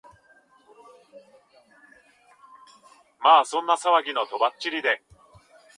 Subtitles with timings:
[3.19, 5.03] まあそんな騒ぎの飛ばっちりで、